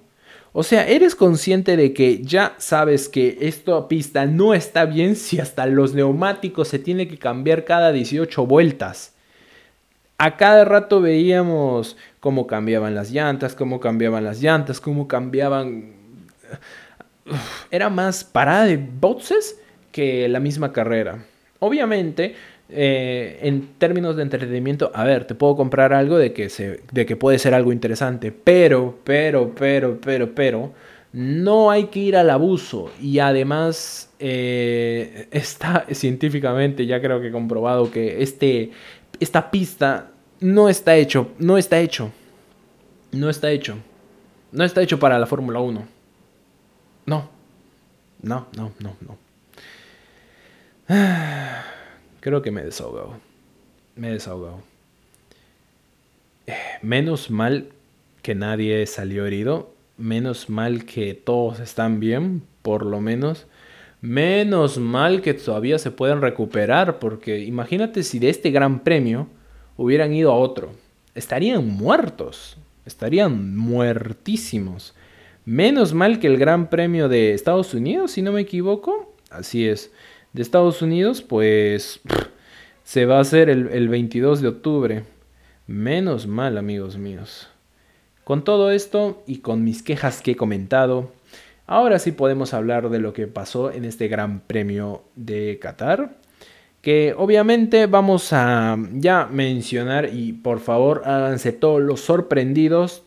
O 0.52 0.64
sea, 0.64 0.88
eres 0.88 1.16
consciente 1.16 1.78
de 1.78 1.94
que 1.94 2.22
ya 2.24 2.56
sabes 2.58 3.10
que 3.10 3.38
esta 3.42 3.88
pista 3.88 4.26
no 4.26 4.54
está 4.54 4.86
bien 4.86 5.16
si 5.16 5.40
hasta 5.40 5.66
los 5.66 5.94
neumáticos 5.94 6.68
se 6.68 6.80
tiene 6.80 7.08
que 7.08 7.18
cambiar 7.18 7.64
cada 7.64 7.92
18 7.92 8.46
vueltas 8.46 9.14
a 10.24 10.38
cada 10.38 10.64
rato 10.64 11.02
veíamos 11.02 11.98
cómo 12.22 12.48
cambiaban 12.48 12.96
las 12.96 13.12
llantas, 13.12 13.56
cómo 13.56 13.82
cambiaban 13.82 14.24
las 14.24 14.42
llantas, 14.42 14.80
cómo 14.80 15.08
cambiaban... 15.08 15.96
Era 17.72 17.90
más 17.90 18.24
parada 18.24 18.66
de 18.66 18.78
boxes 18.78 19.60
que 19.92 20.30
la 20.30 20.40
misma 20.40 20.72
carrera. 20.72 21.26
Obviamente, 21.60 22.36
eh, 22.76 23.40
en 23.42 23.76
términos 23.78 24.16
de 24.16 24.24
entretenimiento, 24.24 24.92
a 24.94 25.04
ver, 25.04 25.26
te 25.26 25.36
puedo 25.36 25.56
comprar 25.56 25.94
algo 25.94 26.18
de 26.18 26.34
que, 26.34 26.50
se, 26.50 26.82
de 26.92 27.06
que 27.06 27.16
puede 27.16 27.40
ser 27.40 27.54
algo 27.54 27.72
interesante, 27.72 28.32
pero, 28.32 29.00
pero, 29.04 29.54
pero, 29.56 30.00
pero, 30.02 30.34
pero, 30.34 30.74
no 31.14 31.70
hay 31.70 31.86
que 31.86 32.00
ir 32.00 32.18
al 32.18 32.30
abuso. 32.30 32.92
Y 33.02 33.20
además, 33.20 34.12
eh, 34.20 35.28
está 35.32 35.86
científicamente, 35.92 36.86
ya 36.86 37.00
creo 37.02 37.22
que 37.22 37.32
comprobado 37.32 37.92
que 37.92 38.22
este, 38.24 38.72
esta 39.20 39.52
pista 39.52 40.12
no 40.40 40.70
está 40.70 40.96
hecho, 40.96 41.32
no 41.40 41.58
está 41.58 41.80
hecho. 41.80 42.12
No 43.12 43.30
está 43.30 43.52
hecho. 43.52 43.78
No 44.52 44.64
está 44.64 44.82
hecho 44.82 45.00
para 45.00 45.20
la 45.20 45.28
Fórmula 45.28 45.60
1. 45.60 45.88
No. 47.06 47.30
No, 48.22 48.48
no, 48.56 48.72
no, 48.80 48.96
no. 49.02 49.18
Creo 52.24 52.42
que 52.42 52.52
me 52.52 52.62
he 52.62 52.64
desahogado. 52.64 53.20
Me 53.98 54.08
he 54.08 54.14
desahogado. 54.14 54.62
Menos 56.82 57.30
mal 57.30 57.68
que 58.22 58.34
nadie 58.34 58.86
salió 58.86 59.26
herido. 59.26 59.74
Menos 59.98 60.50
mal 60.50 60.86
que 60.86 61.16
todos 61.16 61.60
están 61.60 62.00
bien, 62.00 62.42
por 62.62 62.86
lo 62.86 63.02
menos. 63.02 63.46
Menos 64.00 64.78
mal 64.78 65.22
que 65.22 65.34
todavía 65.34 65.78
se 65.80 65.92
pueden 65.92 66.22
recuperar, 66.22 66.98
porque 66.98 67.40
imagínate 67.40 68.04
si 68.04 68.20
de 68.20 68.30
este 68.30 68.52
gran 68.52 68.86
premio 68.86 69.28
hubieran 69.76 70.14
ido 70.14 70.32
a 70.32 70.38
otro. 70.38 70.72
Estarían 71.16 71.68
muertos, 71.68 72.56
estarían 72.86 73.58
muertísimos. 73.58 74.96
Menos 75.44 75.94
mal 75.94 76.22
que 76.22 76.28
el 76.28 76.38
Gran 76.38 76.70
Premio 76.70 77.10
de 77.10 77.34
Estados 77.34 77.74
Unidos, 77.74 78.12
si 78.12 78.22
no 78.22 78.32
me 78.32 78.40
equivoco, 78.40 79.14
así 79.30 79.68
es, 79.68 79.92
de 80.34 80.42
Estados 80.42 80.82
Unidos, 80.82 81.22
pues 81.22 82.02
se 82.84 83.06
va 83.06 83.18
a 83.18 83.22
hacer 83.22 83.50
el, 83.50 83.70
el 83.70 83.90
22 83.90 84.42
de 84.42 84.48
octubre. 84.48 85.04
Menos 85.68 86.28
mal, 86.28 86.58
amigos 86.58 86.98
míos. 86.98 87.50
Con 88.24 88.44
todo 88.44 88.72
esto 88.72 89.24
y 89.28 89.38
con 89.38 89.64
mis 89.64 89.84
quejas 89.84 90.22
que 90.22 90.32
he 90.32 90.36
comentado, 90.36 91.12
ahora 91.68 92.00
sí 92.00 92.12
podemos 92.12 92.54
hablar 92.54 92.90
de 92.90 93.00
lo 93.00 93.14
que 93.14 93.28
pasó 93.28 93.72
en 93.72 93.86
este 93.86 94.08
Gran 94.08 94.42
Premio 94.42 95.04
de 95.16 95.60
Qatar 95.62 96.18
que 96.84 97.16
obviamente 97.18 97.88
vamos 97.88 98.34
a 98.34 98.78
ya 98.92 99.26
mencionar 99.32 100.10
y 100.14 100.34
por 100.34 100.60
favor 100.60 101.04
háganse 101.06 101.54
todos 101.54 101.82
los 101.82 102.02
sorprendidos. 102.02 103.04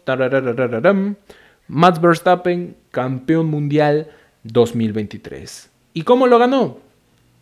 Max 1.69 2.01
Verstappen, 2.01 2.75
campeón 2.91 3.51
mundial 3.51 4.09
2023. 4.45 5.71
¿Y 5.93 6.03
cómo 6.03 6.27
lo 6.27 6.39
ganó? 6.39 6.86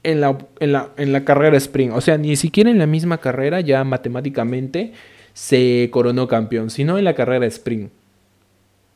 En 0.04 0.20
la, 0.20 0.38
en, 0.60 0.72
la, 0.72 0.90
en 0.96 1.12
la 1.12 1.24
carrera 1.24 1.56
sprint. 1.56 1.92
O 1.94 2.00
sea, 2.00 2.16
ni 2.18 2.36
siquiera 2.36 2.70
en 2.70 2.78
la 2.78 2.86
misma 2.86 3.18
carrera 3.18 3.60
ya 3.60 3.82
matemáticamente 3.84 4.92
se 5.32 5.88
coronó 5.90 6.28
campeón, 6.28 6.70
sino 6.70 6.96
en 6.96 7.04
la 7.04 7.14
carrera 7.14 7.46
sprint. 7.46 7.90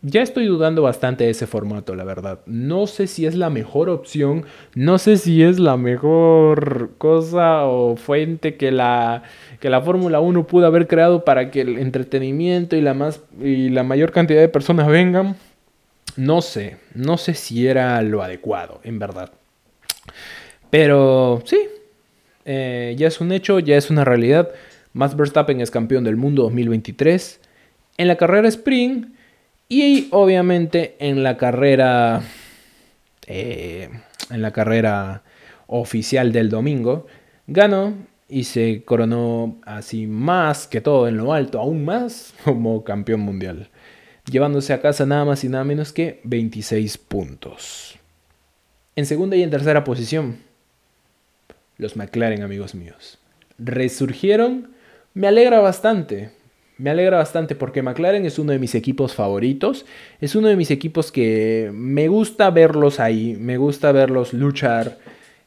Ya 0.01 0.23
estoy 0.23 0.47
dudando 0.47 0.83
bastante 0.83 1.25
de 1.25 1.31
ese 1.31 1.49
formato, 1.49 1.97
la 1.97 2.05
verdad. 2.05 2.39
No 2.47 2.87
sé 2.87 3.09
si 3.09 3.27
es 3.27 3.35
la 3.35 3.51
mejor 3.51 3.89
opción, 3.89 4.45
no 4.77 4.97
sé 4.99 5.17
si 5.17 5.43
es 5.43 5.59
la 5.59 5.77
mejor 5.77 6.91
cosa 6.99 7.65
o 7.65 7.97
fuente 7.97 8.57
que 8.57 8.71
la, 8.71 9.25
que 9.59 9.71
la 9.71 9.81
Fórmula 9.81 10.21
1 10.21 10.47
pudo 10.47 10.67
haber 10.67 10.87
creado 10.87 11.25
para 11.25 11.51
que 11.51 11.63
el 11.63 11.79
entretenimiento 11.79 12.77
y 12.77 12.81
la, 12.81 12.95
más, 12.95 13.23
y 13.43 13.71
la 13.71 13.83
mayor 13.83 14.13
cantidad 14.13 14.41
de 14.41 14.49
personas 14.49 14.87
vengan. 14.87 15.35
No 16.17 16.43
sé, 16.43 16.77
no 16.95 17.17
sé 17.17 17.35
si 17.35 17.67
era 17.67 18.01
lo 18.03 18.23
adecuado, 18.23 18.81
en 18.85 19.01
verdad. 19.01 19.33
Pero 20.71 21.43
sí, 21.45 21.59
eh, 22.45 22.95
ya 22.99 23.09
es 23.09 23.21
un 23.21 23.33
hecho, 23.33 23.59
ya 23.59 23.77
es 23.77 23.91
una 23.91 24.05
realidad. 24.05 24.51
Max 24.93 25.17
Verstappen 25.17 25.61
es 25.61 25.71
campeón 25.71 26.05
del 26.05 26.17
mundo 26.17 26.43
2023. 26.45 27.41
En 27.97 28.09
la 28.09 28.17
carrera 28.17 28.49
sprint 28.49 29.15
y 29.69 30.09
obviamente 30.11 30.97
en 30.99 31.23
la 31.23 31.37
carrera. 31.37 32.23
Eh, 33.27 33.91
en 34.31 34.43
la 34.43 34.53
carrera 34.53 35.23
oficial 35.67 36.33
del 36.33 36.49
domingo. 36.49 37.07
Ganó 37.47 37.95
y 38.29 38.45
se 38.45 38.83
coronó 38.85 39.59
así 39.65 40.07
más 40.07 40.67
que 40.67 40.81
todo 40.81 41.09
en 41.09 41.17
lo 41.17 41.33
alto, 41.33 41.61
aún 41.61 41.85
más 41.85 42.35
como 42.45 42.85
campeón 42.85 43.21
mundial. 43.21 43.71
Llevándose 44.31 44.73
a 44.73 44.83
casa 44.83 45.07
nada 45.07 45.25
más 45.25 45.45
y 45.45 45.49
nada 45.49 45.65
menos 45.65 45.93
que 45.93 46.21
26 46.25 46.99
puntos. 46.99 47.99
En 48.97 49.07
segunda 49.07 49.37
y 49.37 49.43
en 49.43 49.51
tercera 49.51 49.85
posición, 49.85 50.39
los 51.79 51.97
McLaren, 51.97 52.43
amigos 52.43 52.75
míos. 52.75 53.19
Resurgieron, 53.59 54.69
me 55.15 55.27
alegra 55.27 55.61
bastante, 55.61 56.31
me 56.79 56.91
alegra 56.91 57.19
bastante 57.19 57.57
porque 57.57 57.83
McLaren 57.83 58.25
es 58.25 58.39
uno 58.39 58.53
de 58.53 58.61
mis 58.61 58.77
equipos 58.77 59.13
favoritos. 59.15 59.85
Es 60.21 60.37
uno 60.37 60.47
de 60.47 60.55
mis 60.55 60.71
equipos 60.71 61.11
que 61.11 61.71
me 61.75 62.07
gusta 62.07 62.51
verlos 62.51 63.01
ahí, 63.01 63.37
me 63.39 63.57
gusta 63.57 63.91
verlos 63.91 64.33
luchar. 64.33 64.99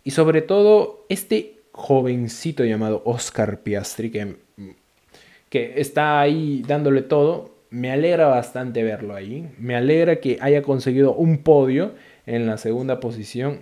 Y 0.03 0.11
sobre 0.11 0.41
todo 0.41 1.05
este 1.07 1.61
jovencito 1.71 2.65
llamado 2.65 3.01
Oscar 3.05 3.61
Piastri 3.61 4.11
que, 4.11 4.35
que 5.49 5.79
está 5.79 6.19
ahí 6.19 6.63
dándole 6.67 7.01
todo. 7.01 7.55
Me 7.69 7.91
alegra 7.91 8.27
bastante 8.27 8.83
verlo 8.83 9.15
ahí. 9.15 9.49
Me 9.57 9.77
alegra 9.77 10.17
que 10.17 10.37
haya 10.41 10.61
conseguido 10.61 11.13
un 11.13 11.37
podio 11.43 11.93
en 12.25 12.45
la 12.45 12.57
segunda 12.57 12.99
posición. 12.99 13.61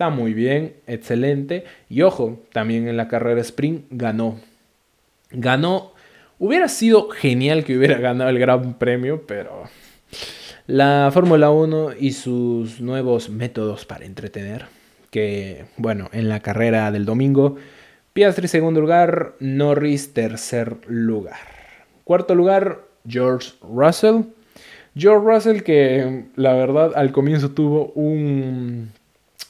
Está 0.00 0.08
muy 0.08 0.32
bien, 0.32 0.76
excelente. 0.86 1.64
Y 1.90 2.00
ojo, 2.00 2.40
también 2.54 2.88
en 2.88 2.96
la 2.96 3.06
carrera 3.06 3.42
sprint 3.42 3.84
ganó. 3.90 4.40
Ganó 5.30 5.92
Hubiera 6.38 6.68
sido 6.68 7.10
genial 7.10 7.64
que 7.64 7.76
hubiera 7.76 7.98
ganado 7.98 8.30
el 8.30 8.38
Gran 8.38 8.78
Premio, 8.78 9.26
pero 9.26 9.64
la 10.66 11.10
Fórmula 11.12 11.50
1 11.50 11.90
y 12.00 12.12
sus 12.12 12.80
nuevos 12.80 13.28
métodos 13.28 13.84
para 13.84 14.06
entretener, 14.06 14.68
que 15.10 15.66
bueno, 15.76 16.08
en 16.14 16.30
la 16.30 16.40
carrera 16.40 16.90
del 16.92 17.04
domingo, 17.04 17.56
Piastri 18.14 18.48
segundo 18.48 18.80
lugar, 18.80 19.34
Norris 19.38 20.14
tercer 20.14 20.78
lugar. 20.86 21.36
Cuarto 22.04 22.34
lugar, 22.34 22.86
George 23.06 23.50
Russell. 23.60 24.22
George 24.96 25.26
Russell 25.26 25.60
que 25.60 26.24
la 26.36 26.54
verdad 26.54 26.92
al 26.96 27.12
comienzo 27.12 27.50
tuvo 27.50 27.92
un, 27.94 28.92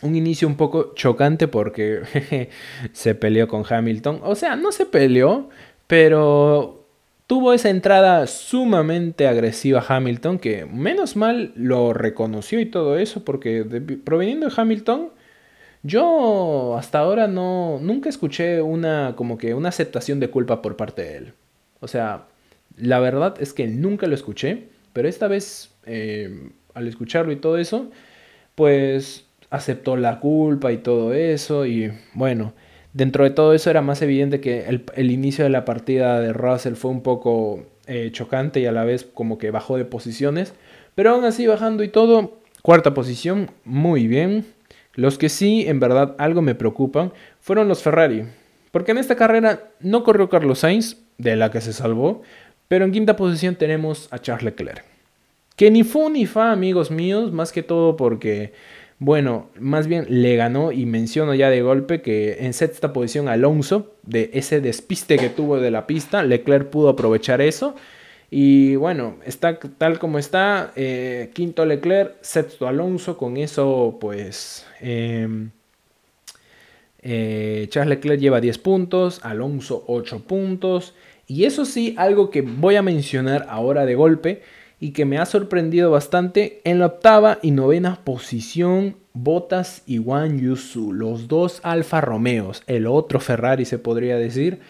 un 0.02 0.16
inicio 0.16 0.49
un 0.49 0.57
poco 0.57 0.95
chocante 0.95 1.49
porque 1.49 2.02
se 2.92 3.14
peleó 3.14 3.49
con 3.49 3.64
Hamilton. 3.69 4.21
O 4.25 4.35
sea, 4.35 4.57
no 4.57 4.73
se 4.73 4.87
peleó, 4.87 5.49
pero 5.87 6.87
tuvo 7.26 7.52
esa 7.52 7.71
entrada 7.71 8.26
sumamente 8.26 9.28
agresiva 9.28 9.85
Hamilton 9.87 10.38
que 10.38 10.64
menos 10.66 11.16
mal 11.16 11.52
lo 11.54 11.92
reconoció 11.92 12.59
y 12.59 12.66
todo 12.66 12.99
eso 12.99 13.25
porque 13.25 13.64
proveniendo 14.04 14.49
de 14.49 14.54
Hamilton 14.57 15.11
yo 15.83 16.76
hasta 16.76 16.99
ahora 16.99 17.28
no 17.28 17.78
nunca 17.80 18.09
escuché 18.09 18.61
una 18.61 19.14
como 19.16 19.38
que 19.38 19.54
una 19.54 19.69
aceptación 19.69 20.21
de 20.21 20.28
culpa 20.28 20.61
por 20.61 20.76
parte 20.76 21.02
de 21.02 21.16
él. 21.16 21.33
O 21.80 21.88
sea, 21.88 22.26
la 22.76 22.99
verdad 22.99 23.37
es 23.40 23.52
que 23.52 23.66
nunca 23.66 24.07
lo 24.07 24.14
escuché, 24.14 24.64
pero 24.92 25.09
esta 25.09 25.28
vez 25.28 25.71
eh, 25.87 26.50
al 26.75 26.87
escucharlo 26.88 27.33
y 27.33 27.37
todo 27.37 27.59
eso, 27.59 27.90
pues 28.54 29.25
aceptó 29.50 29.97
la 29.97 30.21
culpa 30.21 30.73
y 30.73 30.78
todo 30.78 31.12
eso 31.12 31.66
y 31.66 31.92
bueno, 32.14 32.54
dentro 32.92 33.25
de 33.25 33.30
todo 33.30 33.52
eso 33.52 33.71
era 33.71 33.83
más 33.83 34.02
evidente 34.02 34.40
que 34.40 34.66
el, 34.69 35.11
inicio 35.11 35.45
de 35.45 35.50
la 35.50 35.64
partida 35.64 36.21
de 36.21 36.33
Russell 36.33 36.75
fue 36.75 36.90
un 36.90 37.02
poco 37.02 37.64
eh, 37.87 38.11
chocante 38.12 38.61
y 38.61 38.66
a 38.66 38.73
la 38.73 38.85
vez 38.85 39.04
como 39.04 39.38
que 39.38 39.50
bajó 39.50 39.76
de 39.76 39.85
posiciones, 39.85 40.54
pero 40.95 41.11
aún 41.11 41.25
así 41.25 41.47
bajando 41.47 41.83
y 41.83 41.88
todo, 41.88 42.38
cuarta 42.62 42.95
posición, 42.95 43.50
muy 43.64 44.07
bien. 44.07 44.47
Los 44.95 45.19
que 45.19 45.28
sí, 45.28 45.64
en 45.66 45.80
verdad, 45.80 46.14
algo 46.19 46.42
me 46.42 46.54
preocupan 46.54 47.12
fueron 47.40 47.69
los 47.69 47.83
Ferrari. 47.83 48.25
Porque 48.73 48.92
en 48.92 48.99
esta 48.99 49.16
carrera 49.16 49.71
no 49.80 50.04
corrió 50.04 50.28
Carlos 50.28 50.61
Sainz, 50.61 50.97
de 51.19 51.37
la 51.37 51.50
que 51.50 51.61
se 51.61 51.73
salvó, 51.73 52.23
pero 52.69 52.85
en 52.85 52.92
quinta 52.92 53.16
posición 53.16 53.57
tenemos 53.57 54.09
a 54.12 54.19
Charles 54.19 54.45
Leclerc. 54.45 54.85
Que 55.57 55.71
ni 55.71 55.83
fu 55.85 56.09
ni 56.09 56.26
fa, 56.26 56.52
amigos 56.52 56.90
míos, 56.90 57.33
más 57.33 57.52
que 57.52 57.62
todo 57.62 57.97
porque, 57.97 58.52
bueno, 59.00 59.49
más 59.59 59.87
bien 59.87 60.04
le 60.09 60.37
ganó 60.37 60.73
y 60.73 60.85
menciono 60.85 61.35
ya 61.35 61.49
de 61.49 61.62
golpe 61.62 62.02
que 62.02 62.45
en 62.45 62.52
sexta 62.52 62.92
posición 62.92 63.28
Alonso, 63.28 63.95
de 64.02 64.30
ese 64.35 64.61
despiste 64.61 65.16
que 65.16 65.30
tuvo 65.30 65.59
de 65.59 65.71
la 65.71 65.87
pista, 65.87 66.23
Leclerc 66.23 66.69
pudo 66.69 66.90
aprovechar 66.90 67.40
eso. 67.40 67.75
Y 68.30 68.76
bueno, 68.76 69.16
está 69.25 69.59
tal 69.59 69.99
como 69.99 70.19
está, 70.19 70.73
eh, 70.76 71.30
quinto 71.33 71.64
Leclerc, 71.64 72.16
sexto 72.21 72.69
Alonso, 72.69 73.16
con 73.16 73.38
eso 73.38 73.97
pues... 73.99 74.66
Em, 74.80 75.50
eh, 77.02 77.66
Charles 77.71 77.97
Leclerc 77.97 78.21
lleva 78.21 78.42
10 78.42 78.59
puntos, 78.59 79.21
Alonso 79.25 79.83
8 79.88 80.25
puntos. 80.25 80.95
Y 81.26 81.45
eso 81.45 81.64
sí, 81.64 81.95
algo 81.97 82.28
que 82.28 82.42
voy 82.42 82.76
a 82.76 82.83
mencionar 82.83 83.47
ahora 83.49 83.87
de 83.87 83.95
golpe 83.95 84.42
y 84.80 84.92
que 84.92 85.04
me 85.04 85.18
ha 85.18 85.26
sorprendido 85.26 85.90
bastante, 85.90 86.62
en 86.64 86.78
la 86.78 86.87
octava 86.87 87.38
y 87.42 87.50
novena 87.50 88.00
posición, 88.02 88.96
Bottas 89.12 89.82
y 89.87 89.99
Juan 89.99 90.40
Yusu, 90.40 90.92
los 90.92 91.28
dos 91.28 91.60
Alfa 91.62 92.00
Romeos, 92.00 92.62
el 92.66 92.87
otro 92.87 93.20
Ferrari 93.20 93.66
se 93.66 93.78
podría 93.78 94.16
decir, 94.16 94.60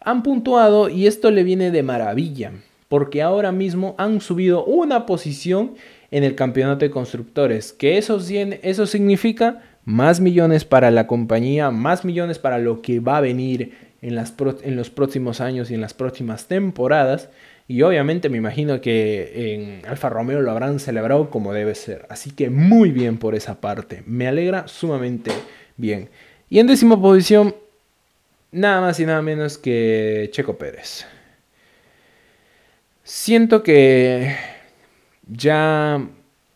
han 0.00 0.22
puntuado 0.22 0.88
y 0.88 1.06
esto 1.06 1.30
le 1.30 1.44
viene 1.44 1.70
de 1.70 1.84
maravilla, 1.84 2.52
porque 2.88 3.22
ahora 3.22 3.52
mismo 3.52 3.94
han 3.96 4.20
subido 4.20 4.64
una 4.64 5.06
posición 5.06 5.74
en 6.10 6.24
el 6.24 6.34
campeonato 6.34 6.84
de 6.84 6.90
constructores, 6.90 7.72
que 7.72 7.96
eso, 7.96 8.18
eso 8.62 8.86
significa 8.86 9.62
más 9.84 10.20
millones 10.20 10.64
para 10.64 10.90
la 10.90 11.06
compañía, 11.06 11.70
más 11.70 12.04
millones 12.04 12.38
para 12.38 12.58
lo 12.58 12.82
que 12.82 13.00
va 13.00 13.18
a 13.18 13.22
venir 13.22 13.74
en, 14.02 14.14
las 14.14 14.34
en 14.62 14.76
los 14.76 14.90
próximos 14.90 15.40
años 15.40 15.70
y 15.70 15.74
en 15.74 15.80
las 15.80 15.94
próximas 15.94 16.46
temporadas. 16.46 17.28
Y 17.70 17.82
obviamente 17.82 18.28
me 18.28 18.36
imagino 18.36 18.80
que 18.80 19.54
en 19.54 19.86
Alfa 19.86 20.08
Romeo 20.08 20.40
lo 20.40 20.50
habrán 20.50 20.80
celebrado 20.80 21.30
como 21.30 21.52
debe 21.52 21.76
ser. 21.76 22.04
Así 22.08 22.32
que 22.32 22.50
muy 22.50 22.90
bien 22.90 23.16
por 23.16 23.36
esa 23.36 23.60
parte. 23.60 24.02
Me 24.06 24.26
alegra 24.26 24.66
sumamente 24.66 25.30
bien. 25.76 26.08
Y 26.48 26.58
en 26.58 26.66
décima 26.66 27.00
posición, 27.00 27.54
nada 28.50 28.80
más 28.80 28.98
y 28.98 29.06
nada 29.06 29.22
menos 29.22 29.56
que 29.56 30.30
Checo 30.32 30.58
Pérez. 30.58 31.06
Siento 33.04 33.62
que 33.62 34.34
ya 35.28 36.04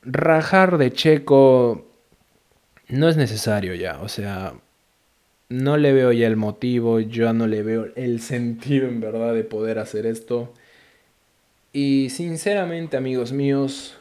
rajar 0.03 0.79
de 0.79 0.93
Checo 0.93 1.87
no 2.89 3.09
es 3.09 3.17
necesario 3.17 3.77
ya, 3.77 4.01
o 4.01 4.09
sea, 4.09 4.55
no 5.49 5.77
le 5.77 5.93
veo 5.93 6.11
ya 6.11 6.27
el 6.27 6.35
motivo, 6.35 6.99
yo 6.99 7.33
no 7.33 7.47
le 7.47 7.63
veo 7.63 7.87
el 7.95 8.21
sentido 8.21 8.89
en 8.89 9.01
verdad 9.01 9.33
de 9.33 9.45
poder 9.45 9.79
hacer 9.79 10.07
esto. 10.07 10.53
Y 11.75 12.11
sinceramente, 12.11 12.97
amigos 12.97 13.33
míos, 13.33 13.99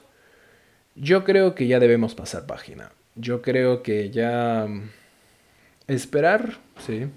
yo 0.95 1.23
creo 1.23 1.55
que 1.55 1.65
ya 1.65 1.79
debemos 1.79 2.13
pasar 2.13 2.45
página. 2.45 2.91
Yo 3.15 3.41
creo 3.41 3.81
que 3.81 4.11
ya 4.11 4.67
mm, 4.69 4.89
esperar, 5.87 6.59
sí, 6.77 7.07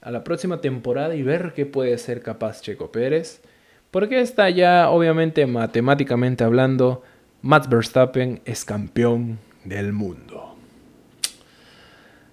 a 0.00 0.10
la 0.10 0.24
próxima 0.24 0.62
temporada 0.62 1.14
y 1.14 1.22
ver 1.22 1.52
qué 1.54 1.66
puede 1.66 1.98
ser 1.98 2.22
capaz 2.22 2.62
Checo 2.62 2.90
Pérez. 2.90 3.42
Porque 3.90 4.22
está 4.22 4.48
ya, 4.48 4.88
obviamente, 4.88 5.44
matemáticamente 5.44 6.44
hablando, 6.44 7.02
Max 7.42 7.68
Verstappen 7.68 8.40
es 8.46 8.64
campeón 8.64 9.38
del 9.64 9.92
mundo. 9.92 10.56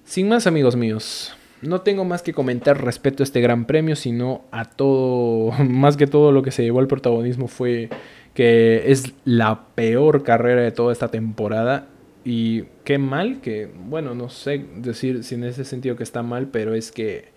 Sin 0.05 0.29
más 0.29 0.47
amigos 0.47 0.77
míos, 0.77 1.35
no 1.61 1.81
tengo 1.81 2.05
más 2.05 2.21
que 2.21 2.33
comentar 2.33 2.83
respecto 2.83 3.23
a 3.23 3.25
este 3.25 3.41
gran 3.41 3.65
premio, 3.65 3.95
sino 3.95 4.43
a 4.51 4.65
todo, 4.65 5.51
más 5.63 5.97
que 5.97 6.07
todo 6.07 6.31
lo 6.31 6.41
que 6.43 6.51
se 6.51 6.63
llevó 6.63 6.79
al 6.79 6.87
protagonismo 6.87 7.47
fue 7.47 7.89
que 8.33 8.91
es 8.91 9.13
la 9.25 9.67
peor 9.75 10.23
carrera 10.23 10.61
de 10.61 10.71
toda 10.71 10.93
esta 10.93 11.09
temporada. 11.09 11.87
Y 12.23 12.63
qué 12.83 12.97
mal 12.97 13.41
que, 13.41 13.69
bueno, 13.87 14.13
no 14.13 14.29
sé 14.29 14.65
decir 14.75 15.23
si 15.23 15.35
en 15.35 15.43
ese 15.43 15.65
sentido 15.65 15.95
que 15.95 16.03
está 16.03 16.21
mal, 16.21 16.47
pero 16.47 16.75
es 16.75 16.91
que 16.91 17.29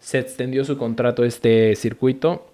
se 0.00 0.18
extendió 0.18 0.64
su 0.64 0.76
contrato 0.76 1.24
este 1.24 1.74
circuito. 1.76 2.46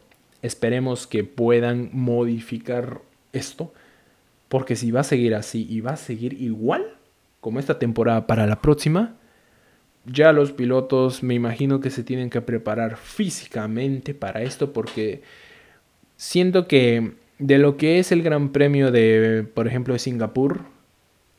Esperemos 0.42 1.06
que 1.06 1.24
puedan 1.24 1.90
modificar 1.92 3.00
esto, 3.32 3.72
porque 4.48 4.76
si 4.76 4.90
va 4.90 5.00
a 5.00 5.04
seguir 5.04 5.34
así 5.34 5.66
y 5.68 5.80
va 5.80 5.92
a 5.92 5.96
seguir 5.96 6.40
igual 6.40 6.84
como 7.40 7.58
esta 7.58 7.78
temporada 7.78 8.26
para 8.26 8.46
la 8.46 8.60
próxima, 8.60 9.16
ya 10.06 10.32
los 10.32 10.52
pilotos 10.52 11.22
me 11.22 11.34
imagino 11.34 11.80
que 11.80 11.90
se 11.90 12.04
tienen 12.04 12.30
que 12.30 12.40
preparar 12.40 12.96
físicamente 12.96 14.14
para 14.14 14.42
esto 14.42 14.72
porque 14.72 15.22
siento 16.16 16.66
que 16.66 17.12
de 17.38 17.58
lo 17.58 17.76
que 17.76 17.98
es 17.98 18.12
el 18.12 18.22
Gran 18.22 18.50
Premio 18.50 18.90
de, 18.90 19.46
por 19.54 19.66
ejemplo, 19.66 19.94
de 19.94 19.98
Singapur, 19.98 20.60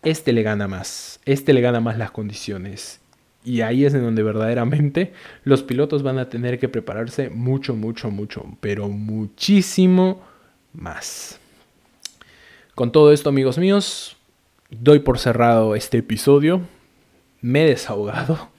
este 0.04 0.34
le 0.34 0.44
gana 0.44 0.68
más, 0.68 1.20
este 1.26 1.54
le 1.54 1.62
gana 1.62 1.80
más 1.80 1.98
las 1.98 2.12
condiciones. 2.12 3.00
Y 3.44 3.62
ahí 3.62 3.86
es 3.86 3.94
en 3.94 4.02
donde 4.02 4.24
verdaderamente 4.24 5.14
los 5.44 5.62
pilotos 5.62 6.02
van 6.02 6.18
a 6.18 6.30
tener 6.30 6.58
que 6.60 6.68
prepararse 6.68 7.30
mucho, 7.30 7.76
mucho, 7.76 8.10
mucho, 8.10 8.44
pero 8.60 8.90
muchísimo 8.90 10.22
más. 10.74 11.40
Con 12.74 12.92
todo 12.92 13.14
esto, 13.14 13.30
amigos 13.30 13.58
míos, 13.58 14.18
doy 14.70 15.00
por 15.00 15.20
cerrado 15.20 15.76
este 15.76 16.00
episodio. 16.00 16.62
Me 17.42 17.64
he 17.64 17.70
desahogado 17.70 18.50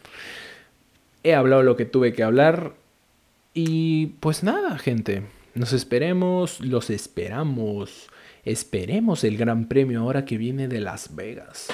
he 1.27 1.35
hablado 1.35 1.65
lo 1.65 1.77
que 1.77 1.85
tuve 1.85 2.13
que 2.13 2.23
hablar. 2.23 2.75
Y 3.53 4.07
pues 4.21 4.45
nada, 4.45 4.79
gente. 4.79 5.25
Nos 5.55 5.73
esperemos, 5.73 6.61
los 6.61 6.89
esperamos. 6.89 8.09
Esperemos 8.45 9.25
el 9.25 9.37
Gran 9.37 9.67
Premio 9.67 10.03
ahora 10.03 10.25
que 10.25 10.39
viene 10.39 10.69
de 10.69 10.81
Las 10.81 11.17
Vegas. 11.17 11.69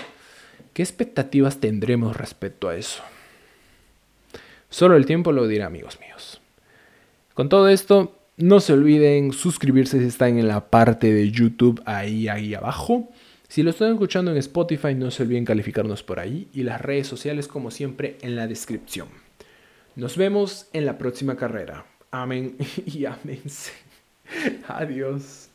¿Qué 0.72 0.82
expectativas 0.82 1.58
tendremos 1.58 2.16
respecto 2.16 2.70
a 2.70 2.76
eso? 2.76 3.02
Solo 4.70 4.96
el 4.96 5.04
tiempo 5.04 5.32
lo 5.32 5.46
dirá, 5.46 5.66
amigos 5.66 5.98
míos. 6.00 6.40
Con 7.34 7.50
todo 7.50 7.68
esto, 7.68 8.16
no 8.38 8.60
se 8.60 8.72
olviden 8.72 9.32
suscribirse 9.32 9.98
si 9.98 10.06
están 10.06 10.38
en 10.38 10.48
la 10.48 10.70
parte 10.70 11.12
de 11.12 11.30
YouTube 11.30 11.82
ahí, 11.84 12.26
ahí 12.28 12.54
abajo. 12.54 13.10
Si 13.48 13.62
lo 13.62 13.68
están 13.68 13.92
escuchando 13.92 14.30
en 14.30 14.38
Spotify, 14.38 14.94
no 14.94 15.10
se 15.10 15.24
olviden 15.24 15.44
calificarnos 15.44 16.02
por 16.02 16.20
ahí 16.20 16.48
y 16.54 16.62
las 16.62 16.80
redes 16.80 17.06
sociales 17.06 17.48
como 17.48 17.70
siempre 17.70 18.16
en 18.22 18.34
la 18.34 18.46
descripción. 18.46 19.08
Nos 19.94 20.16
vemos 20.16 20.68
en 20.72 20.86
la 20.86 20.96
próxima 20.96 21.36
carrera. 21.36 21.84
Amén 22.10 22.56
y 22.86 23.04
amén. 23.04 23.42
Adiós. 24.68 25.51